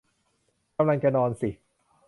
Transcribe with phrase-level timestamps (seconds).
[0.77, 1.49] กำลังจะนอนสิ